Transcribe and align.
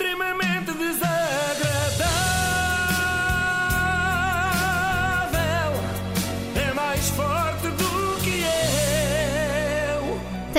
extremamente 0.00 0.72
desagradável. 0.72 1.09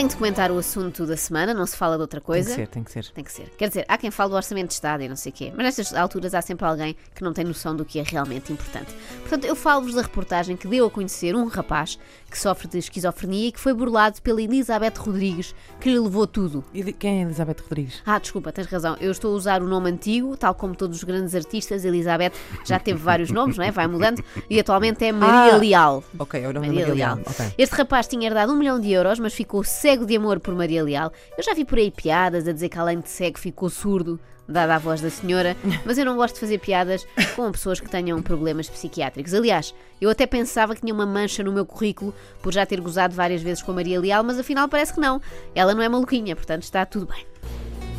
Tenho 0.02 0.10
de 0.10 0.16
comentar 0.18 0.50
o 0.52 0.58
assunto 0.58 1.06
da 1.06 1.16
semana, 1.16 1.54
não 1.54 1.64
se 1.68 1.78
fala 1.78 1.96
de 1.96 2.02
outra 2.02 2.20
Tem 2.20 2.26
coisa. 2.26 2.50
que 2.50 2.56
ser, 2.56 2.68
tem 2.70 2.84
que 2.84 2.92
ser. 2.92 3.06
Tem 3.12 3.24
que 3.24 3.32
ser. 3.32 3.50
Quer 3.56 3.68
dizer, 3.68 3.86
há 3.88 4.00
quem 4.00 4.10
fale 4.10 4.32
do 4.32 4.36
orçamento 4.36 4.70
de 4.70 4.74
Estado 4.74 5.04
e 5.04 5.08
não 5.08 5.16
sei 5.16 5.32
o 5.32 5.36
quê, 5.36 5.54
mas 5.56 5.64
nestas 5.64 5.94
alturas 5.94 6.34
há 6.34 6.42
sempre 6.42 6.66
alguém 6.66 6.96
que 7.14 7.24
não 7.24 7.32
tem 7.32 7.46
noção 7.46 7.76
do 7.76 7.86
que 7.86 8.00
é 8.00 8.04
realmente 8.04 8.52
importante. 8.52 8.92
Portanto, 9.20 9.46
eu 9.46 9.56
falo-vos 9.56 9.94
da 9.94 10.02
reportagem 10.02 10.58
que 10.58 10.68
deu 10.68 10.88
a 10.88 10.90
conhecer 10.90 11.36
um 11.36 11.46
rapaz 11.46 12.00
que 12.32 12.40
sofre 12.40 12.68
de 12.68 12.80
esquizofrenia 12.80 13.50
e 13.50 13.52
que 13.52 13.60
foi 13.60 13.76
burlado 13.76 14.20
pela 14.24 14.42
Elizabeth 14.42 14.94
Rodrigues, 14.98 15.54
que 15.80 15.92
lhe 15.92 16.00
levou 16.00 16.26
tudo. 16.26 16.64
E 16.74 16.92
quem 16.94 17.20
é 17.20 17.22
Elizabeth 17.22 17.58
Rodrigues? 17.62 18.02
Ah, 18.04 18.18
desculpa, 18.18 18.52
tens 18.52 18.66
razão. 18.66 18.98
Eu 19.00 19.12
estou 19.12 19.32
a 19.32 19.36
usar 19.36 19.62
o 19.62 19.68
nome 19.68 19.92
antigo, 19.92 20.36
tal 20.36 20.56
como 20.56 20.76
todos 20.76 20.98
os 20.98 21.04
grandes 21.04 21.36
artistas. 21.36 21.86
Elizabeth 21.86 22.32
já 22.66 22.80
teve 22.80 22.98
vários 22.98 23.30
nomes, 23.30 23.56
não 23.56 23.64
é? 23.66 23.70
Vai 23.70 23.86
mudando. 23.86 24.24
E 24.50 24.60
atualmente 24.60 25.06
é 25.06 25.12
Maria 25.12 25.54
Ah, 25.54 25.58
Leal. 25.58 26.04
Ok, 26.18 26.42
é 26.44 26.48
o 26.48 26.54
nome 26.54 26.66
Maria 26.70 26.88
Maria 26.88 26.96
Leal. 26.96 27.16
Leal. 27.18 27.28
Ok. 27.30 27.54
Este 27.56 27.76
rapaz 27.76 28.08
tinha 28.08 28.26
herdado 28.26 28.52
um 28.52 28.56
milhão 28.56 28.80
de 28.80 28.92
euros, 28.92 29.20
mas 29.20 29.36
ficou 29.36 29.64
cego 29.64 29.91
de 30.00 30.16
amor 30.16 30.40
por 30.40 30.56
Maria 30.56 30.84
Leal. 30.84 31.12
Eu 31.38 31.44
já 31.44 31.54
vi 31.54 31.66
por 31.66 31.78
aí 31.78 31.92
piadas 31.92 32.48
a 32.48 32.52
dizer 32.52 32.70
que 32.70 32.80
além 32.80 33.00
de 33.00 33.10
cego 33.10 33.38
ficou 33.38 33.70
surdo, 33.70 34.20
dada 34.48 34.76
a 34.76 34.80
voz 34.80 35.02
da 35.02 35.10
senhora, 35.10 35.56
mas 35.86 35.98
eu 35.98 36.06
não 36.06 36.16
gosto 36.16 36.36
de 36.36 36.40
fazer 36.40 36.58
piadas 36.60 37.06
com 37.36 37.52
pessoas 37.52 37.80
que 37.80 37.90
tenham 37.90 38.22
problemas 38.22 38.70
psiquiátricos. 38.70 39.34
Aliás, 39.34 39.74
eu 40.00 40.10
até 40.10 40.26
pensava 40.26 40.76
que 40.76 40.82
tinha 40.82 40.94
uma 40.94 41.06
mancha 41.06 41.44
no 41.44 41.52
meu 41.52 41.66
currículo 41.66 42.14
por 42.42 42.54
já 42.54 42.66
ter 42.66 42.80
gozado 42.80 43.16
várias 43.16 43.42
vezes 43.42 43.62
com 43.64 43.72
a 43.72 43.76
Maria 43.76 44.00
Leal, 44.00 44.24
mas 44.24 44.40
afinal 44.40 44.68
parece 44.68 44.94
que 44.94 45.00
não. 45.00 45.22
Ela 45.54 45.74
não 45.74 45.82
é 45.82 45.90
maluquinha, 45.90 46.36
portanto 46.36 46.64
está 46.64 46.86
tudo 46.86 47.06
bem. 47.06 47.26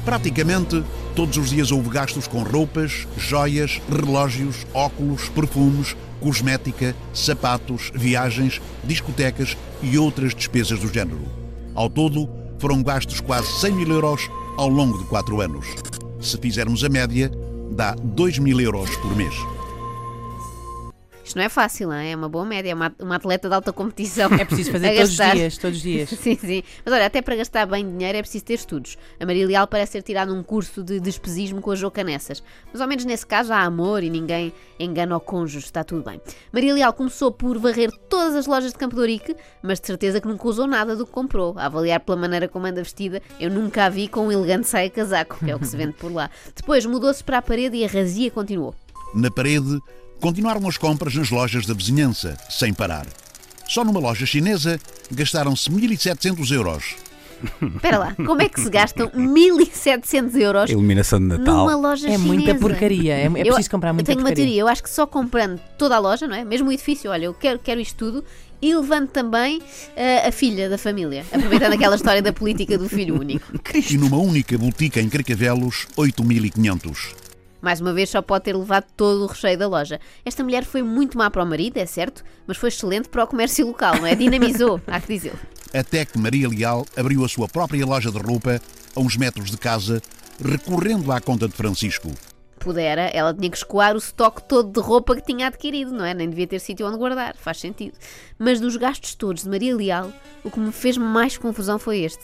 Praticamente 0.04 0.82
todos 1.14 1.36
os 1.36 1.50
dias 1.50 1.70
houve 1.70 1.88
gastos 1.88 2.26
com 2.26 2.42
roupas, 2.42 3.06
joias, 3.16 3.80
relógios, 3.88 4.66
óculos, 4.74 5.28
perfumes, 5.28 5.96
cosmética, 6.20 6.94
sapatos, 7.14 7.92
viagens, 7.94 8.60
discotecas 8.82 9.56
e 9.80 9.98
outras 9.98 10.34
despesas 10.34 10.80
do 10.80 10.92
género. 10.92 11.41
Ao 11.74 11.88
todo, 11.88 12.28
foram 12.58 12.82
gastos 12.82 13.20
quase 13.20 13.50
100 13.60 13.72
mil 13.72 13.90
euros 13.90 14.30
ao 14.56 14.68
longo 14.68 14.98
de 14.98 15.04
quatro 15.04 15.40
anos. 15.40 15.66
Se 16.20 16.36
fizermos 16.38 16.84
a 16.84 16.88
média, 16.88 17.30
dá 17.70 17.94
2 17.94 18.38
mil 18.38 18.60
euros 18.60 18.94
por 18.96 19.16
mês. 19.16 19.34
Isto 21.32 21.38
não 21.38 21.44
é 21.46 21.48
fácil, 21.48 21.88
não 21.88 21.94
é? 21.94 22.10
É 22.10 22.16
uma 22.16 22.28
boa 22.28 22.44
média, 22.44 22.70
é 22.70 22.74
uma, 22.74 22.94
uma 23.00 23.16
atleta 23.16 23.48
de 23.48 23.54
alta 23.54 23.72
competição. 23.72 24.30
É 24.34 24.44
preciso 24.44 24.70
fazer 24.70 24.92
todos 25.00 25.18
os 25.18 25.32
dias, 25.32 25.56
todos 25.56 25.76
os 25.78 25.82
dias. 25.82 26.10
Sim, 26.22 26.36
sim. 26.36 26.62
Mas 26.84 26.92
olha, 26.92 27.06
até 27.06 27.22
para 27.22 27.34
gastar 27.36 27.64
bem 27.64 27.90
dinheiro 27.90 28.18
é 28.18 28.20
preciso 28.20 28.44
ter 28.44 28.54
estudos. 28.54 28.98
A 29.18 29.24
Maria 29.24 29.46
Leal 29.46 29.66
parece 29.66 29.92
ter 29.92 30.02
tirado 30.02 30.34
um 30.34 30.42
curso 30.42 30.82
de 30.82 31.00
despesismo 31.00 31.62
com 31.62 31.70
a 31.70 31.74
Jocanessas. 31.74 32.42
Mas 32.70 32.82
ao 32.82 32.86
menos 32.86 33.06
nesse 33.06 33.26
caso 33.26 33.50
há 33.50 33.62
amor 33.62 34.02
e 34.02 34.10
ninguém 34.10 34.52
engana 34.78 35.16
o 35.16 35.20
cônjuge, 35.20 35.64
está 35.64 35.82
tudo 35.82 36.02
bem. 36.04 36.20
Maria 36.52 36.74
Leal 36.74 36.92
começou 36.92 37.32
por 37.32 37.56
varrer 37.56 37.90
todas 38.10 38.36
as 38.36 38.46
lojas 38.46 38.72
de 38.72 38.78
Campo 38.78 38.94
de 38.94 39.00
Ourique, 39.00 39.34
mas 39.62 39.80
de 39.80 39.86
certeza 39.86 40.20
que 40.20 40.28
nunca 40.28 40.46
usou 40.46 40.66
nada 40.66 40.94
do 40.94 41.06
que 41.06 41.12
comprou. 41.12 41.54
A 41.56 41.64
avaliar 41.64 42.00
pela 42.00 42.18
maneira 42.18 42.46
como 42.46 42.66
anda 42.66 42.82
vestida, 42.82 43.22
eu 43.40 43.50
nunca 43.50 43.86
a 43.86 43.88
vi 43.88 44.06
com 44.06 44.26
um 44.26 44.32
elegante 44.32 44.68
saia-casaco, 44.68 45.38
que 45.38 45.50
é 45.50 45.56
o 45.56 45.58
que 45.58 45.66
se 45.66 45.78
vende 45.78 45.94
por 45.94 46.12
lá. 46.12 46.28
Depois 46.54 46.84
mudou-se 46.84 47.24
para 47.24 47.38
a 47.38 47.42
parede 47.42 47.78
e 47.78 47.86
a 47.86 47.88
razia 47.88 48.30
continuou. 48.30 48.74
Na 49.14 49.30
parede, 49.30 49.78
continuaram 50.22 50.66
as 50.68 50.78
compras 50.78 51.14
nas 51.14 51.30
lojas 51.30 51.66
da 51.66 51.74
vizinhança, 51.74 52.38
sem 52.48 52.72
parar. 52.72 53.06
Só 53.68 53.84
numa 53.84 54.00
loja 54.00 54.24
chinesa 54.24 54.78
gastaram-se 55.10 55.68
1.700 55.70 56.50
euros. 56.52 56.94
Espera 57.74 57.98
lá, 57.98 58.14
como 58.14 58.40
é 58.40 58.48
que 58.48 58.60
se 58.60 58.70
gastam 58.70 59.10
1700 59.12 60.36
euros 60.36 60.70
Iluminação 60.70 61.18
de 61.18 61.26
Natal. 61.26 61.56
numa 61.66 61.74
loja 61.74 62.06
É 62.06 62.12
chinesa? 62.12 62.24
muita 62.24 62.54
porcaria. 62.54 63.14
É, 63.14 63.22
é 63.22 63.26
Eu- 63.26 63.32
preciso 63.46 63.70
comprar 63.70 63.92
muita 63.92 64.12
Eu 64.12 64.14
tenho 64.14 64.20
uma 64.24 64.28
porcaria. 64.28 64.44
teoria, 64.46 64.60
eu 64.60 64.68
acho 64.68 64.80
que 64.82 64.88
só 64.90 65.06
comprando 65.08 65.58
toda 65.76 65.96
a 65.96 65.98
loja, 65.98 66.28
não 66.28 66.36
é? 66.36 66.44
Mesmo 66.44 66.68
o 66.68 66.72
edifício, 66.72 67.10
olha, 67.10 67.24
eu 67.24 67.34
quero, 67.34 67.58
quero 67.58 67.80
isto 67.80 67.96
tudo 67.96 68.24
e 68.60 68.72
levando 68.72 69.08
também 69.08 69.60
eh, 69.96 70.24
a 70.24 70.30
filha 70.30 70.70
da 70.70 70.78
família, 70.78 71.24
aproveitando 71.32 71.72
aquela 71.72 71.96
história 71.96 72.22
da 72.22 72.32
política 72.32 72.78
do 72.78 72.88
filho 72.88 73.18
único. 73.18 73.44
E 73.90 73.98
numa 73.98 74.18
única 74.18 74.56
botica 74.56 75.00
em 75.00 75.08
Carcavelos, 75.08 75.88
8.500. 75.96 77.12
Mais 77.62 77.80
uma 77.80 77.92
vez, 77.92 78.10
só 78.10 78.20
pode 78.20 78.44
ter 78.44 78.56
levado 78.56 78.86
todo 78.96 79.22
o 79.22 79.26
recheio 79.26 79.56
da 79.56 79.68
loja. 79.68 80.00
Esta 80.24 80.42
mulher 80.42 80.64
foi 80.64 80.82
muito 80.82 81.16
má 81.16 81.30
para 81.30 81.44
o 81.44 81.46
marido, 81.46 81.76
é 81.76 81.86
certo, 81.86 82.24
mas 82.44 82.56
foi 82.56 82.68
excelente 82.68 83.08
para 83.08 83.22
o 83.22 83.26
comércio 83.26 83.64
local, 83.64 83.96
não 83.96 84.06
é? 84.06 84.16
Dinamizou, 84.16 84.80
há 84.86 85.00
que 85.00 85.14
dizer. 85.14 85.34
Até 85.72 86.04
que 86.04 86.18
Maria 86.18 86.48
Leal 86.48 86.84
abriu 86.96 87.24
a 87.24 87.28
sua 87.28 87.46
própria 87.48 87.86
loja 87.86 88.10
de 88.10 88.18
roupa 88.18 88.60
a 88.94 89.00
uns 89.00 89.16
metros 89.16 89.50
de 89.50 89.56
casa, 89.56 90.02
recorrendo 90.44 91.12
à 91.12 91.20
conta 91.20 91.46
de 91.46 91.54
Francisco. 91.54 92.10
Pudera, 92.62 93.02
ela 93.12 93.34
tinha 93.34 93.50
que 93.50 93.56
escoar 93.56 93.94
o 93.94 93.98
estoque 93.98 94.42
todo 94.44 94.70
de 94.70 94.80
roupa 94.80 95.14
que 95.16 95.22
tinha 95.22 95.46
adquirido, 95.48 95.92
não 95.92 96.04
é? 96.04 96.14
Nem 96.14 96.28
devia 96.30 96.46
ter 96.46 96.58
sítio 96.60 96.86
onde 96.86 96.96
guardar, 96.96 97.34
faz 97.36 97.58
sentido. 97.58 97.94
Mas 98.38 98.60
dos 98.60 98.76
gastos 98.76 99.14
todos 99.14 99.42
de 99.42 99.48
Maria 99.48 99.74
Leal, 99.76 100.12
o 100.44 100.50
que 100.50 100.58
me 100.60 100.72
fez 100.72 100.96
mais 100.96 101.36
confusão 101.36 101.78
foi 101.78 102.00
este. 102.00 102.22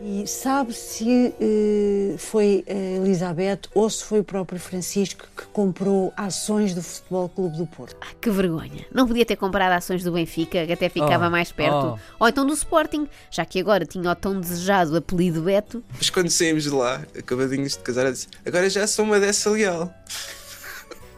E 0.00 0.26
sabe 0.26 0.72
se 0.72 1.32
eh, 1.40 2.16
foi 2.18 2.64
a 2.68 2.72
Elizabeth 3.00 3.60
ou 3.74 3.88
se 3.88 4.02
foi 4.02 4.18
o 4.18 4.24
próprio 4.24 4.58
Francisco 4.58 5.24
que 5.36 5.44
comprou 5.52 6.12
ações 6.16 6.74
do 6.74 6.82
Futebol 6.82 7.28
Clube 7.28 7.56
do 7.58 7.66
Porto? 7.66 7.96
Ah, 8.00 8.08
que 8.20 8.28
vergonha. 8.28 8.84
Não 8.92 9.06
podia 9.06 9.24
ter 9.24 9.36
comprado 9.36 9.70
ações 9.72 10.02
do 10.02 10.10
Benfica, 10.10 10.66
que 10.66 10.72
até 10.72 10.88
ficava 10.88 11.28
Oh, 11.28 11.30
mais 11.30 11.52
perto. 11.52 11.96
Ou 12.18 12.26
então 12.28 12.44
do 12.44 12.52
Sporting, 12.54 13.06
já 13.30 13.44
que 13.44 13.60
agora 13.60 13.86
tinha 13.86 14.10
o 14.10 14.14
tão 14.16 14.40
desejado 14.40 14.96
apelido 14.96 15.42
Beto. 15.42 15.80
Mas 15.96 16.10
quando 16.10 16.28
saímos 16.30 16.64
de 16.64 16.70
lá, 16.70 17.00
acabadinhos 17.16 17.72
de 17.76 17.78
casar, 17.78 18.06
eu 18.06 18.12
disse: 18.12 18.26
Agora 18.44 18.68
já 18.68 18.84
sou 18.88 19.04
uma 19.04 19.20
dessa 19.20 19.48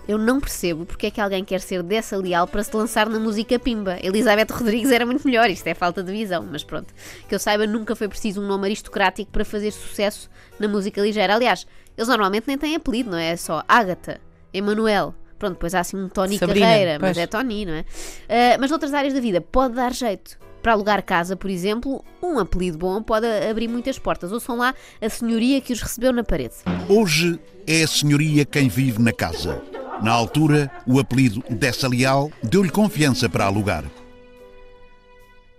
Eu 0.07 0.19
não 0.19 0.39
percebo 0.39 0.85
porque 0.85 1.07
é 1.07 1.11
que 1.11 1.21
alguém 1.21 1.43
quer 1.43 1.61
ser 1.61 1.83
dessa 1.83 2.17
leal 2.17 2.47
para 2.47 2.63
se 2.63 2.77
lançar 2.77 3.09
na 3.09 3.19
música 3.19 3.59
Pimba. 3.59 3.99
Elizabeth 4.03 4.53
Rodrigues 4.53 4.91
era 4.91 5.07
muito 5.07 5.27
melhor, 5.27 5.49
isto 5.49 5.67
é 5.67 5.73
falta 5.73 6.03
de 6.03 6.13
visão, 6.13 6.47
mas 6.51 6.63
pronto. 6.63 6.93
Que 7.27 7.35
eu 7.35 7.39
saiba, 7.39 7.67
nunca 7.67 7.97
foi 7.97 8.07
preciso 8.07 8.43
um 8.43 8.47
nome 8.47 8.67
aristocrático 8.67 9.31
para 9.31 9.45
fazer 9.45 9.71
sucesso 9.71 10.29
na 10.59 10.69
música 10.69 11.01
ligeira. 11.01 11.35
Aliás, 11.35 11.67
eles 11.97 12.09
normalmente 12.09 12.47
nem 12.47 12.59
têm 12.59 12.77
apelido, 12.77 13.11
não 13.11 13.19
é? 13.19 13.31
É 13.31 13.37
só 13.37 13.65
Ágata, 13.67 14.21
Emanuel. 14.53 15.15
Pronto, 15.39 15.55
depois 15.55 15.75
há 15.75 15.81
assim 15.81 15.97
um 15.97 16.09
Tony 16.09 16.39
Sabrina, 16.39 16.67
Carreira, 16.67 16.99
mas 17.01 17.17
pois. 17.17 17.19
é 17.19 17.27
Tony, 17.27 17.65
não 17.65 17.73
é? 17.73 17.85
Ah, 18.29 18.59
mas 18.61 18.71
noutras 18.71 18.93
áreas 18.93 19.15
da 19.15 19.21
vida 19.21 19.41
pode 19.41 19.75
dar 19.75 19.93
jeito. 19.93 20.39
Para 20.65 20.73
alugar 20.73 21.03
casa, 21.03 21.37
por 21.37 21.51
exemplo, 21.51 22.03
um 22.23 22.39
apelido 22.39 22.79
bom 22.79 23.03
pode 23.03 23.27
abrir 23.27 23.69
muitas 23.69 23.99
portas. 23.99 24.33
Ouçam 24.33 24.57
lá 24.57 24.75
a 24.99 25.11
senhoria 25.11 25.61
que 25.61 25.75
os 25.75 25.83
recebeu 25.83 26.11
na 26.11 26.25
parede. 26.25 26.55
Hoje 26.89 27.39
é 27.67 27.83
a 27.83 27.87
senhoria 27.87 28.47
quem 28.47 28.67
vive 28.67 28.99
na 28.99 29.13
casa. 29.13 29.63
Na 30.03 30.13
altura, 30.13 30.71
o 30.87 30.99
apelido 30.99 31.45
dessa 31.51 31.87
Leal 31.87 32.33
deu-lhe 32.43 32.71
confiança 32.71 33.29
para 33.29 33.45
alugar. 33.45 33.85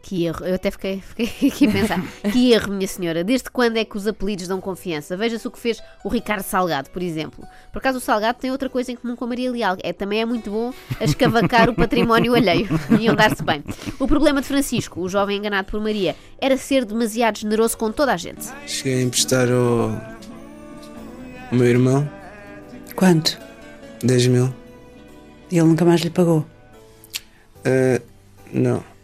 Que 0.08 0.24
erro, 0.26 0.46
eu 0.46 0.54
até 0.54 0.70
fiquei, 0.70 1.02
fiquei 1.02 1.26
aqui 1.50 1.68
a 1.68 1.72
pensar. 1.72 2.02
que 2.32 2.54
erro, 2.54 2.72
minha 2.74 2.88
senhora. 2.88 3.24
Desde 3.24 3.50
quando 3.50 3.78
é 3.78 3.84
que 3.84 3.98
os 3.98 4.06
apelidos 4.06 4.48
dão 4.48 4.62
confiança? 4.62 5.18
Veja-se 5.18 5.48
o 5.48 5.50
que 5.50 5.58
fez 5.58 5.82
o 6.04 6.10
Ricardo 6.10 6.44
Salgado, 6.44 6.92
por 6.92 7.02
exemplo. 7.02 7.44
Por 7.74 7.80
acaso 7.80 7.98
o 7.98 8.02
Salgado 8.02 8.38
tem 8.38 8.52
outra 8.52 8.70
coisa 8.70 8.92
em 8.92 8.96
comum 8.96 9.16
com 9.16 9.26
a 9.26 9.28
Maria 9.28 9.52
Leal. 9.52 9.78
É, 9.82 9.92
também 9.92 10.22
é 10.22 10.26
muito 10.26 10.52
bom 10.52 10.72
a 11.00 11.04
escavacar 11.04 11.72
o 11.72 11.74
património 11.74 12.36
alheio. 12.36 12.68
Iam 13.02 13.16
dar-se 13.16 13.42
bem. 13.42 13.64
O 14.00 14.08
problema 14.08 14.42
de 14.42 14.48
Francisco, 14.48 15.02
o 15.02 15.10
jovem 15.10 15.40
enganado 15.40 15.72
por 15.72 15.82
Maria, 15.82 16.16
era 16.40 16.56
ser 16.56 16.86
demasiado 16.86 17.40
generoso 17.40 17.76
com 17.76 17.92
toda 17.92 18.14
a 18.14 18.18
gente. 18.18 18.46
Cheguei 18.68 19.00
a 19.00 19.02
emprestar 19.02 19.50
ao, 19.52 19.90
ao 21.50 21.58
meu 21.58 21.66
irmão 21.66 22.08
Quanto? 22.96 23.38
10 24.04 24.28
mil. 24.28 24.54
E 25.52 25.58
ele 25.58 25.68
nunca 25.68 25.84
mais 25.84 26.02
lhe 26.02 26.10
pagou. 26.10 26.46
Ah, 27.66 28.00
não. 28.54 28.95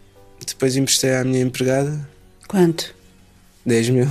Depois 0.62 0.78
emprestei 0.78 1.16
à 1.16 1.24
minha 1.24 1.42
empregada 1.42 2.08
Quanto? 2.48 2.94
10 3.66 3.90
mil. 3.90 4.08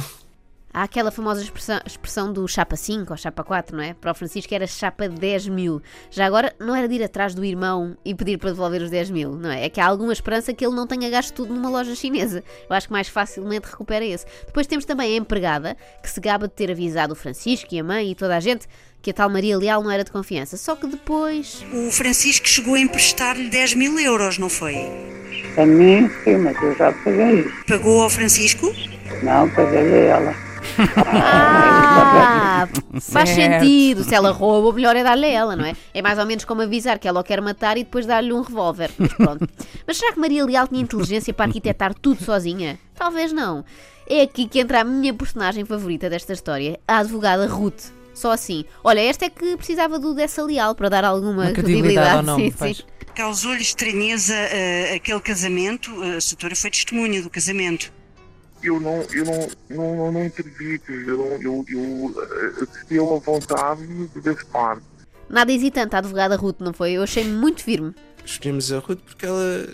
Há 0.73 0.85
aquela 0.85 1.11
famosa 1.11 1.43
expressão, 1.43 1.81
expressão 1.85 2.33
do 2.33 2.47
chapa 2.47 2.77
5 2.77 3.13
ou 3.13 3.17
chapa 3.17 3.43
4, 3.43 3.77
não 3.77 3.83
é? 3.83 3.93
Para 3.93 4.13
o 4.13 4.15
Francisco 4.15 4.55
era 4.55 4.69
chapa 4.69 5.09
10 5.09 5.49
mil. 5.49 5.83
Já 6.13 6.27
agora 6.27 6.55
não 6.61 6.77
era 6.77 6.87
de 6.87 6.95
ir 6.95 7.03
atrás 7.03 7.35
do 7.35 7.45
irmão 7.45 7.97
e 8.05 8.15
pedir 8.15 8.39
para 8.39 8.51
devolver 8.51 8.81
os 8.81 8.89
10 8.89 9.11
mil, 9.11 9.35
não 9.35 9.51
é? 9.51 9.65
É 9.65 9.69
que 9.69 9.81
há 9.81 9.87
alguma 9.87 10.13
esperança 10.13 10.55
que 10.55 10.65
ele 10.65 10.77
não 10.77 10.87
tenha 10.87 11.11
gasto 11.11 11.35
tudo 11.35 11.53
numa 11.53 11.69
loja 11.69 11.97
chinesa. 11.97 12.45
Eu 12.69 12.77
acho 12.77 12.87
que 12.87 12.93
mais 12.93 13.09
facilmente 13.09 13.67
recupera 13.69 14.05
esse. 14.05 14.25
Depois 14.47 14.69
temos 14.69 14.85
também 14.85 15.15
a 15.15 15.17
empregada, 15.17 15.77
que 16.01 16.09
se 16.09 16.21
gaba 16.21 16.47
de 16.47 16.55
ter 16.55 16.71
avisado 16.71 17.15
o 17.15 17.17
Francisco 17.17 17.75
e 17.75 17.81
a 17.81 17.85
mãe 17.85 18.13
e 18.13 18.15
toda 18.15 18.37
a 18.37 18.41
gente 18.41 18.69
que 19.03 19.11
a 19.11 19.15
tal 19.15 19.29
Maria 19.29 19.59
Leal 19.59 19.83
não 19.83 19.91
era 19.91 20.05
de 20.05 20.13
confiança. 20.13 20.57
Só 20.57 20.77
que 20.77 20.87
depois. 20.87 21.65
O 21.73 21.91
Francisco 21.91 22.47
chegou 22.47 22.77
a 22.77 22.81
emprestar-lhe 22.81 23.51
10 23.51 23.75
mil 23.75 23.99
euros, 23.99 24.39
não 24.39 24.49
foi? 24.49 24.77
A 25.57 25.67
mim, 25.67 26.09
sim, 26.23 26.37
mas 26.37 26.63
eu 26.63 26.77
já 26.77 26.93
paguei. 26.93 27.45
Pagou 27.67 28.03
ao 28.03 28.11
Francisco? 28.11 28.73
Não, 29.25 29.51
paguei 29.51 29.81
a 29.81 30.17
ela. 30.17 30.50
Ah, 31.03 32.69
faz 33.01 33.29
Certo. 33.31 33.61
sentido. 33.63 34.05
Se 34.05 34.15
ela 34.15 34.31
rouba, 34.31 34.69
o 34.69 34.73
melhor 34.73 34.97
é 34.97 35.03
dar-lhe 35.03 35.27
a 35.27 35.31
ela, 35.31 35.57
não 35.57 35.65
é? 35.65 35.75
É 35.95 36.03
mais 36.03 36.19
ou 36.19 36.27
menos 36.27 36.45
como 36.45 36.63
avisar 36.63 36.99
que 36.99 37.07
ela 37.09 37.21
o 37.21 37.25
quer 37.25 37.41
matar 37.41 37.77
e 37.77 37.85
depois 37.85 38.07
dar-lhe 38.07 38.33
um 38.33 38.43
revólver. 38.43 38.91
Mas 38.99 39.13
pronto. 39.13 39.49
Mas 39.87 39.97
será 39.97 40.13
que 40.13 40.21
Maria 40.21 40.45
Leal 40.45 40.69
tinha 40.69 40.81
inteligência 40.83 41.33
para 41.33 41.47
arquitetar 41.47 41.95
tudo 41.95 42.23
sozinha? 42.25 42.79
Talvez 42.95 43.33
não. 43.33 43.65
É 44.09 44.23
aqui 44.23 44.47
que 44.47 44.59
entra 44.61 44.81
a 44.81 44.85
minha 44.85 45.15
personagem 45.15 45.65
favorita 45.65 46.11
desta 46.11 46.33
história, 46.33 46.79
a 46.87 46.99
advogada 46.99 47.47
Ruth. 47.47 47.93
Só 48.13 48.33
assim. 48.33 48.65
Olha, 48.85 49.01
esta 49.01 49.25
é 49.27 49.31
que 49.31 49.57
precisava 49.57 49.99
do 49.99 50.13
dessa 50.15 50.43
leal 50.45 50.75
para 50.75 50.89
dar 50.89 51.05
alguma 51.05 51.45
Uma 51.45 51.53
credibilidade 51.53 52.17
ao 52.19 52.23
nome, 52.23 52.51
sim, 52.51 52.57
pois. 52.59 52.77
sim. 52.79 52.83
Causou-lhe 53.15 53.63
estranheza 53.63 54.35
eh, 54.35 54.95
aquele 54.97 55.21
casamento. 55.21 55.91
A 56.03 56.21
Satora 56.21 56.55
foi 56.55 56.71
testemunha 56.71 57.23
do 57.23 57.31
casamento. 57.31 57.93
Eu 58.63 58.79
não, 58.81 59.03
eu 59.13 59.25
não, 59.25 59.49
não, 59.71 59.97
não, 59.97 60.13
não 60.13 60.25
intervi, 60.25 60.81
eu, 60.89 61.17
não- 61.17 61.43
eu, 61.43 61.65
eu 61.69 62.15
assisti 62.63 62.99
a 62.99 63.03
uma 63.03 63.19
vontade 63.19 63.87
de 63.87 64.21
das 64.21 64.43
partes. 64.45 64.85
Nada 65.29 65.53
hesitante, 65.53 65.95
a 65.95 65.99
advogada 65.99 66.37
Ruth, 66.37 66.57
não 66.61 66.73
foi? 66.73 66.93
Eu 66.93 67.03
achei-me 67.03 67.31
muito 67.33 67.63
firme. 67.63 67.95
Escolhemos 68.25 68.71
a 68.73 68.79
Ruth 68.81 69.01
porque 69.01 69.25
ela, 69.27 69.67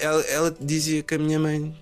ela, 0.00 0.20
ela 0.22 0.56
dizia 0.60 1.02
que 1.02 1.14
a 1.14 1.18
minha 1.18 1.38
mãe 1.38 1.74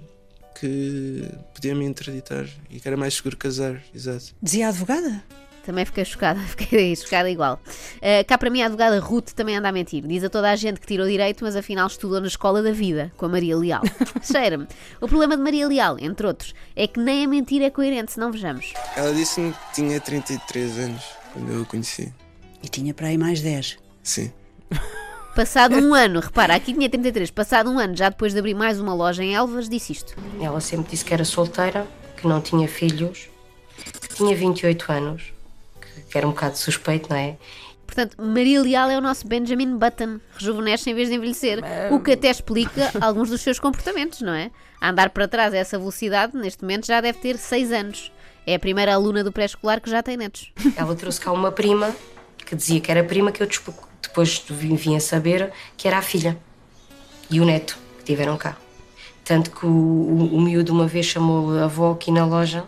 que 0.59 1.29
podia 1.55 1.75
me 1.75 1.85
interditar 1.85 2.47
e 2.71 2.81
que 2.81 2.89
era 2.89 2.97
mais 2.97 3.15
seguro 3.15 3.37
casar, 3.37 3.83
exato. 3.95 4.35
Dizia 4.43 4.67
a 4.67 4.69
advogada? 4.71 5.23
Também 5.69 5.85
fiquei 5.85 6.03
chocada, 6.03 6.41
fiquei 6.57 6.97
chocada 6.97 7.29
igual. 7.29 7.61
Uh, 7.97 8.27
cá 8.27 8.39
para 8.39 8.49
mim 8.49 8.63
a 8.63 8.65
advogada 8.65 8.99
Ruth 9.01 9.33
também 9.33 9.55
anda 9.55 9.69
a 9.69 9.73
mentir. 9.73 10.03
Diz 10.07 10.25
a 10.25 10.31
toda 10.31 10.51
a 10.51 10.57
gente 10.57 10.81
que 10.81 10.87
tirou 10.87 11.07
direito, 11.07 11.45
mas 11.45 11.55
afinal 11.55 11.87
estudou 11.87 12.23
na 12.23 12.27
escola 12.27 12.63
da 12.63 12.73
vida, 12.73 13.13
com 13.19 13.27
a 13.27 13.29
Maria 13.29 13.55
Leal. 13.55 13.83
Cheira-me. 14.25 14.67
O 14.99 15.07
problema 15.07 15.37
de 15.37 15.43
Maria 15.43 15.69
Leal, 15.69 15.99
entre 15.99 16.27
outros, 16.27 16.55
é 16.75 16.87
que 16.87 16.99
nem 16.99 17.27
a 17.27 17.29
mentira 17.29 17.67
é 17.67 17.71
coerente, 17.71 18.13
se 18.13 18.19
não 18.19 18.33
vejamos. 18.33 18.73
Ela 18.97 19.13
disse-me 19.13 19.53
que 19.53 19.75
tinha 19.75 20.01
33 20.01 20.79
anos 20.79 21.05
quando 21.35 21.53
eu 21.53 21.61
a 21.61 21.67
conheci. 21.67 22.15
E 22.63 22.69
tinha 22.71 22.95
para 22.95 23.09
aí 23.09 23.19
mais 23.19 23.43
10. 23.43 23.77
Sim. 24.03 24.33
Passado 25.37 25.77
um 25.77 25.93
ano, 25.93 26.21
repara, 26.21 26.55
aqui 26.55 26.73
tinha 26.73 26.89
33, 26.89 27.31
passado 27.31 27.71
um 27.71 27.79
ano, 27.79 27.95
já 27.95 28.09
depois 28.09 28.33
de 28.33 28.39
abrir 28.39 28.55
mais 28.55 28.81
uma 28.81 28.95
loja 28.95 29.23
em 29.23 29.35
Elvas, 29.35 29.69
disse 29.69 29.93
isto. 29.93 30.17
Ela 30.41 30.63
sempre 30.63 30.93
disse 30.93 31.05
que 31.05 31.13
era 31.13 31.27
solteira, 31.27 31.87
que 32.17 32.27
não 32.27 32.41
tinha 32.41 32.67
filhos, 32.67 33.29
tinha 34.17 34.35
28 34.35 34.93
anos, 34.93 35.38
que, 36.11 36.19
era 36.19 36.27
um 36.27 36.31
bocado 36.31 36.57
suspeito, 36.57 37.11
não 37.11 37.17
é? 37.17 37.37
Portanto, 37.87 38.17
Maria 38.21 38.61
Leal 38.61 38.91
é 38.91 38.99
o 38.99 39.01
nosso 39.01 39.27
Benjamin 39.27 39.77
Button, 39.79 40.21
rejuvenesce 40.37 40.91
em 40.91 40.95
vez 40.95 41.09
de 41.09 41.15
envelhecer, 41.15 41.61
o 41.91 42.01
que 42.01 42.13
até 42.13 42.31
explica 42.31 42.93
alguns 43.01 43.31
dos 43.31 43.41
seus 43.41 43.59
comportamentos, 43.59 44.21
não 44.21 44.33
é? 44.33 44.51
A 44.81 44.91
andar 44.91 45.11
para 45.11 45.27
trás 45.27 45.55
a 45.55 45.57
essa 45.57 45.79
velocidade, 45.79 46.37
neste 46.37 46.63
momento 46.63 46.87
já 46.87 47.01
deve 47.01 47.19
ter 47.19 47.39
6 47.39 47.73
anos. 47.73 48.13
É 48.47 48.55
a 48.55 48.59
primeira 48.59 48.95
aluna 48.95 49.25
do 49.25 49.33
pré-escolar 49.33 49.81
que 49.81 49.91
já 49.91 50.03
tem 50.03 50.17
netos. 50.17 50.53
Ela 50.77 50.95
trouxe 50.95 51.21
cá 51.21 51.33
uma 51.33 51.51
prima, 51.51 51.95
que 52.45 52.55
dizia 52.55 52.81
que 52.81 52.91
era 52.91 53.03
prima, 53.03 53.33
que 53.33 53.43
eu 53.43 53.49
depois 54.03 54.43
vim, 54.49 54.75
vim 54.75 54.97
a 54.97 55.01
saber 55.01 55.53
que 55.77 55.89
era 55.89 55.99
a 55.99 56.03
filha 56.03 56.39
e 57.31 57.41
o 57.41 57.45
neto 57.45 57.79
que 57.99 58.05
tiveram 58.05 58.37
cá. 58.37 58.57
Tanto 59.25 59.51
que 59.51 59.67
o, 59.67 59.69
o, 59.69 60.37
o 60.37 60.41
miúdo 60.41 60.73
uma 60.73 60.87
vez 60.87 61.07
chamou 61.07 61.59
a 61.59 61.65
avó 61.65 61.93
aqui 61.93 62.11
na 62.11 62.25
loja 62.25 62.65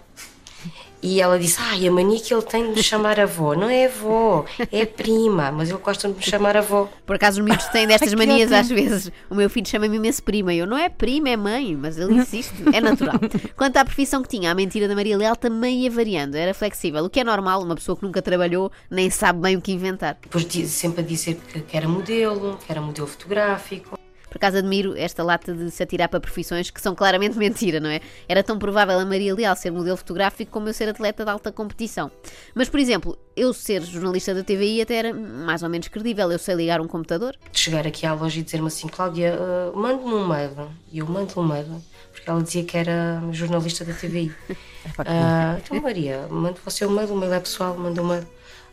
e 1.03 1.21
ela 1.21 1.39
disse: 1.39 1.59
Ai, 1.61 1.87
a 1.87 1.91
mania 1.91 2.21
que 2.21 2.33
ele 2.33 2.43
tem 2.43 2.65
de 2.71 2.77
me 2.77 2.83
chamar 2.83 3.19
avó. 3.19 3.55
Não 3.55 3.69
é 3.69 3.87
avó, 3.87 4.45
é 4.71 4.85
prima, 4.85 5.51
mas 5.51 5.71
ele 5.71 5.79
gosta 5.79 6.09
de 6.09 6.15
me 6.15 6.23
chamar 6.23 6.57
avó. 6.57 6.89
Por 7.07 7.17
acaso 7.17 7.41
os 7.41 7.47
miúdos 7.47 7.67
têm 7.67 7.87
destas 7.87 8.13
manias 8.15 8.53
às 8.53 8.69
vezes. 8.69 9.11
O 9.29 9.35
meu 9.35 9.49
filho 9.49 9.67
chama-me 9.67 9.97
imenso 9.97 10.23
prima. 10.23 10.53
e 10.53 10.59
Eu 10.59 10.67
não 10.67 10.77
é 10.77 10.89
prima, 10.89 11.29
é 11.29 11.37
mãe, 11.37 11.77
mas 11.77 11.99
ele 11.99 12.15
insiste. 12.15 12.55
É 12.73 12.81
natural. 12.81 13.19
Quanto 13.57 13.77
à 13.77 13.85
profissão 13.85 14.23
que 14.23 14.29
tinha, 14.29 14.51
a 14.51 14.55
mentira 14.55 14.87
da 14.87 14.95
Maria 14.95 15.17
Leal 15.17 15.37
também 15.37 15.83
ia 15.83 15.91
variando. 15.91 16.37
Era 16.37 16.53
flexível, 16.53 17.05
o 17.05 17.11
que 17.11 17.21
é 17.21 17.25
normal, 17.25 17.63
uma 17.63 17.75
pessoa 17.75 17.97
que 17.97 18.03
nunca 18.03 18.21
trabalhou 18.21 18.71
nem 18.91 19.11
sabe 19.11 19.41
bem 19.41 19.57
o 19.57 19.61
que 19.61 19.73
inventar. 19.73 20.19
Depois 20.21 20.47
sempre 20.69 21.01
a 21.03 21.05
dizer 21.05 21.41
que 21.67 21.77
era 21.77 21.89
modelo, 21.89 22.59
que 22.65 22.71
era 22.71 22.81
modelo 22.81 23.07
fotográfico. 23.07 23.99
Por 24.31 24.37
acaso 24.37 24.59
admiro 24.59 24.97
esta 24.97 25.23
lata 25.23 25.53
de 25.53 25.71
se 25.71 25.83
atirar 25.83 26.09
para 26.09 26.21
profissões 26.21 26.71
que 26.71 26.81
são 26.81 26.95
claramente 26.95 27.37
mentira, 27.39 27.81
não 27.81 27.91
é? 27.91 28.01
Era 28.29 28.43
tão 28.43 28.59
provável 28.59 28.99
a 28.99 29.05
Maria 29.05 29.35
Leal 29.35 29.57
ser 29.57 29.71
modelo 29.71 29.97
fotográfico 29.97 30.51
como 30.51 30.69
eu 30.69 30.73
ser 30.73 30.89
atleta 30.89 31.25
de 31.25 31.31
alta 31.31 31.53
competição. 31.53 32.11
Mas, 32.55 32.69
por 32.69 32.79
exemplo, 32.79 33.19
eu 33.37 33.53
ser 33.53 33.83
jornalista 33.83 34.35
da 34.35 34.43
TVI 34.43 34.83
até 34.83 34.95
era 34.95 35.13
mais 35.13 35.63
ou 35.63 35.69
menos 35.69 35.89
credível. 35.89 36.31
Eu 36.31 36.39
sei 36.39 36.55
ligar 36.55 36.81
um 36.81 36.87
computador. 36.87 37.37
de 37.51 37.59
chegar 37.59 37.87
aqui 37.87 38.07
à 38.07 38.15
loja 38.15 38.39
e 38.39 38.43
dizer-me 38.43 38.69
assim, 38.69 38.89
Cláudia, 38.89 39.37
uh, 39.37 39.77
mande-me 39.77 40.15
um 40.15 40.27
mail. 40.27 40.71
E 40.93 40.99
eu 40.99 41.07
mando-lhe 41.07 41.39
um 41.39 41.43
mail, 41.43 41.83
porque 42.13 42.31
ela 42.31 42.43
dizia 42.43 42.65
que 42.65 42.77
era 42.77 43.23
jornalista 43.33 43.85
da 43.85 43.93
TVI. 43.93 44.33
Ah, 45.05 45.59
então, 45.63 45.79
Maria, 45.79 46.27
mande 46.31 46.59
você 46.65 46.87
o 46.87 46.91
mail, 46.91 47.13
o 47.13 47.17
mail 47.17 47.35
é 47.35 47.41
pessoal, 47.41 47.77
manda 47.77 48.01
um 48.01 48.07
mail. 48.07 48.27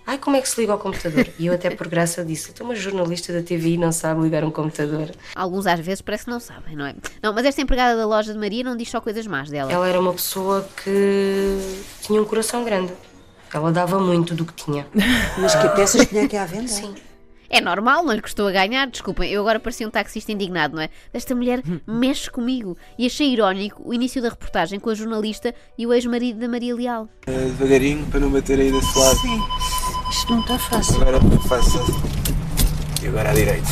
Ai, 0.08 0.18
como 0.18 0.38
é 0.38 0.42
que 0.42 0.48
se 0.48 0.62
liga 0.62 0.72
ao 0.72 0.80
computador? 0.80 1.28
E 1.38 1.48
eu 1.48 1.54
até 1.54 1.70
por 1.70 1.90
graça 1.90 2.24
disse, 2.24 2.52
então 2.52 2.66
uma 2.66 2.76
jornalista 2.76 3.34
da 3.34 3.44
TVI 3.44 3.78
não 3.78 3.92
sabe 3.92 4.22
ligar 4.22 4.42
um 4.46 4.50
computador. 4.50 5.12
Alguns 5.36 5.68
às 5.68 5.82
vezes 5.82 6.02
parece 6.02 6.24
que 6.24 6.32
não 6.32 6.40
sabem, 6.40 6.78
não 6.78 6.86
é? 6.86 6.96
Não, 7.22 7.34
mas 7.34 7.46
esta 7.46 7.62
empregada 7.62 7.98
da 7.98 8.06
loja 8.06 8.32
de 8.32 8.40
Maria 8.40 8.64
não 8.64 8.78
diz 8.78 8.90
só 8.90 9.02
coisas 9.02 9.28
más 9.28 9.50
dela. 9.50 9.70
Ela 9.70 9.86
era 9.86 10.00
uma 10.00 10.14
pessoa 10.14 10.66
que 10.82 11.60
tinha 12.02 12.22
um 12.22 12.26
coração 12.26 12.64
grande. 12.64 12.94
Ela 13.54 13.70
dava 13.70 14.00
muito 14.00 14.34
do 14.34 14.46
que 14.46 14.54
tinha. 14.54 14.88
Mas 15.38 15.56
que 15.56 15.68
peças 15.70 16.06
tinha 16.06 16.24
aqui 16.26 16.36
à 16.36 16.46
venda? 16.46 16.68
Sim. 16.68 16.94
É 17.50 17.62
normal, 17.62 18.04
não 18.04 18.14
lhe 18.14 18.22
custou 18.22 18.48
a 18.48 18.52
ganhar. 18.52 18.88
Desculpem, 18.88 19.32
eu 19.32 19.42
agora 19.42 19.60
parecia 19.60 19.88
um 19.88 19.92
taxista 19.92 20.32
indignado, 20.32 20.76
não 20.76 20.84
é? 20.84 20.90
Esta 21.14 21.34
mulher 21.34 21.62
mexe 21.88 22.30
comigo. 22.30 22.78
E 22.98 23.06
achei 23.06 23.32
irónico 23.32 23.82
o 23.86 23.94
início 23.94 24.22
da 24.22 24.30
reportagem 24.30 24.80
com 24.80 24.90
a 24.90 24.94
jornalista 24.94 25.56
e 25.78 25.88
o 25.88 25.94
ex-marido 25.94 26.40
da 26.40 26.48
Maria 26.48 26.76
Leal. 26.76 27.08
Eh, 27.26 27.32
devagarinho 27.32 28.06
para 28.08 28.20
não 28.20 28.30
bater 28.30 28.60
aí 28.60 28.72
desse 28.72 29.00
lado. 29.00 29.18
Sim. 29.20 29.42
Isto 30.18 30.34
não 30.34 30.40
está 30.40 30.58
fácil. 30.58 31.00
Agora 31.00 31.20
faça. 31.48 31.78
E 33.04 33.08
agora 33.08 33.30
à 33.30 33.34
direita. 33.36 33.68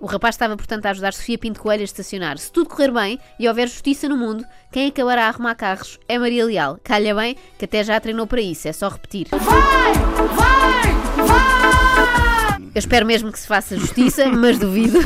O 0.00 0.06
rapaz 0.06 0.36
estava, 0.36 0.56
portanto, 0.56 0.86
a 0.86 0.90
ajudar 0.90 1.12
Sofia 1.12 1.36
Pinto 1.36 1.60
Coelho 1.60 1.80
a 1.80 1.84
estacionar. 1.84 2.38
Se 2.38 2.52
tudo 2.52 2.70
correr 2.70 2.92
bem 2.92 3.18
e 3.40 3.48
houver 3.48 3.66
justiça 3.66 4.08
no 4.08 4.16
mundo, 4.16 4.44
quem 4.70 4.86
acabará 4.86 5.24
a 5.24 5.28
arrumar 5.30 5.56
carros 5.56 5.98
é 6.08 6.16
Maria 6.16 6.44
Leal. 6.44 6.78
Calha 6.84 7.12
bem, 7.12 7.36
que 7.58 7.64
até 7.64 7.82
já 7.82 7.98
treinou 7.98 8.24
para 8.24 8.40
isso, 8.40 8.68
é 8.68 8.72
só 8.72 8.88
repetir. 8.88 9.26
Eu 12.72 12.78
espero 12.78 13.04
mesmo 13.04 13.32
que 13.32 13.40
se 13.40 13.48
faça 13.48 13.76
justiça, 13.76 14.28
mas 14.30 14.60
duvido. 14.60 15.00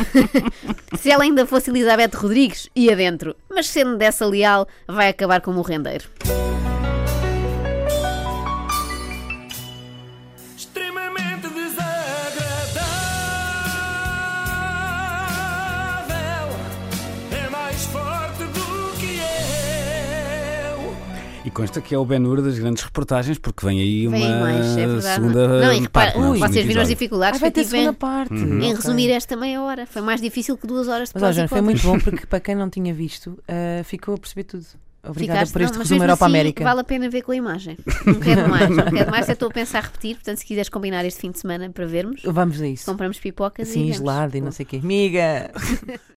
se 1.00 1.10
ela 1.10 1.24
ainda 1.24 1.46
fosse 1.46 1.70
Elizabeth 1.70 2.14
Rodrigues, 2.14 2.68
ia 2.76 2.94
dentro. 2.94 3.34
Mas 3.48 3.68
sendo 3.68 3.96
dessa 3.96 4.26
leal, 4.26 4.68
vai 4.86 5.08
acabar 5.08 5.40
como 5.40 5.60
o 5.60 5.62
rendeiro. 5.62 6.04
E 21.48 21.50
consta 21.50 21.80
que 21.80 21.94
é 21.94 21.98
o 21.98 22.04
Ben-Hur 22.04 22.42
das 22.42 22.58
grandes 22.58 22.82
reportagens, 22.82 23.38
porque 23.38 23.64
vem 23.64 23.80
aí 23.80 24.06
uma 24.06 24.18
Vem 24.18 24.28
mais, 24.38 24.76
é 24.76 24.86
verdade. 24.86 25.14
segunda 25.14 25.48
não, 25.64 25.72
e 25.72 25.80
repara, 25.80 26.12
parte. 26.12 26.18
é? 26.18 26.20
vocês 26.20 26.40
Segundo 26.52 26.66
viram 26.68 26.82
as 26.82 26.88
dificuldades 26.88 27.38
Ah, 27.38 27.40
vai 27.40 27.50
que 27.50 27.54
ter 27.54 27.64
tive 27.64 27.76
em, 27.78 27.80
segunda 27.80 27.98
parte. 27.98 28.34
Uhum. 28.34 28.60
em 28.60 28.74
resumir 28.74 29.10
esta 29.10 29.34
meia 29.34 29.62
hora. 29.62 29.86
Foi 29.86 30.02
mais 30.02 30.20
difícil 30.20 30.58
que 30.58 30.66
duas 30.66 30.88
horas 30.88 31.08
de 31.08 31.14
Mas 31.18 31.38
ó, 31.38 31.44
e 31.44 31.48
foi 31.48 31.62
muito 31.62 31.82
bom 31.82 31.98
porque 31.98 32.26
para 32.26 32.38
quem 32.40 32.54
não 32.54 32.68
tinha 32.68 32.92
visto, 32.92 33.38
ah, 33.48 33.82
ficou 33.82 34.14
a 34.14 34.18
perceber 34.18 34.44
tudo. 34.44 34.66
Obrigada 35.02 35.38
Ficaste- 35.46 35.52
por 35.52 35.62
este 35.62 35.72
não, 35.74 35.80
resumo 35.82 36.02
Europa 36.02 36.26
assim, 36.26 36.34
América. 36.34 36.64
Vale 36.64 36.80
a 36.80 36.84
pena 36.84 37.08
ver 37.08 37.22
com 37.22 37.32
a 37.32 37.36
imagem. 37.36 37.78
Não 38.04 38.14
quero 38.16 38.46
mais, 38.50 38.68
não 38.68 38.84
quero 38.90 39.10
mais. 39.10 39.26
Eu 39.28 39.32
estou 39.34 39.48
a 39.48 39.52
pensar 39.52 39.82
repetir. 39.84 40.16
Portanto, 40.16 40.36
se 40.38 40.44
quiseres 40.44 40.68
combinar 40.68 41.02
este 41.06 41.20
fim 41.20 41.30
de 41.30 41.38
semana 41.38 41.70
para 41.70 41.86
vermos, 41.86 42.20
Vamos 42.24 42.60
a 42.60 42.66
isso. 42.68 42.84
compramos 42.84 43.18
pipocas 43.18 43.68
e 43.68 43.70
Assim, 43.70 43.82
vemos. 43.84 43.96
gelado 43.96 44.36
e 44.36 44.40
não 44.42 44.50
sei 44.52 44.66
o 44.66 44.68
quê. 44.68 44.80
Amiga! 44.82 45.50